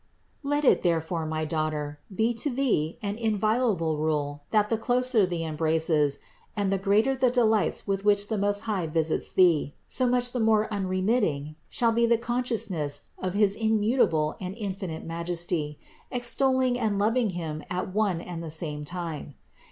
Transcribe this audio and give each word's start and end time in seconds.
Let 0.41 0.65
it 0.65 0.81
therefore, 0.81 1.27
my 1.27 1.45
daughter, 1.45 1.99
be 2.11 2.33
to 2.33 2.49
thee 2.49 2.97
an 3.03 3.17
invio 3.17 3.77
lable 3.77 3.99
rule 3.99 4.41
that 4.49 4.71
the 4.71 4.77
closer 4.79 5.27
the 5.27 5.43
embraces, 5.43 6.17
and 6.57 6.71
the 6.71 6.79
greater 6.79 7.15
the 7.15 7.29
delights 7.29 7.85
with 7.85 8.03
which 8.03 8.27
the 8.27 8.35
Most 8.39 8.61
High 8.61 8.87
visits 8.87 9.31
thee, 9.31 9.75
so 9.87 10.07
much 10.09 10.31
the 10.31 10.39
more 10.39 10.65
unremitting 10.73 11.55
shall 11.69 11.91
be 11.91 12.07
the 12.07 12.17
consciousness 12.17 13.09
THE 13.19 13.27
INCARNATION 13.27 13.77
443 13.77 13.77
of 13.77 13.77
his 13.77 13.79
immutable 13.93 14.35
and 14.41 14.55
infinite 14.55 15.05
Majesty, 15.05 15.77
extolling 16.09 16.79
and 16.79 16.99
loving1 16.99 17.33
Him 17.33 17.63
at 17.69 17.93
one 17.93 18.21
and 18.21 18.43
the 18.43 18.49
same 18.49 18.83
time. 18.83 19.35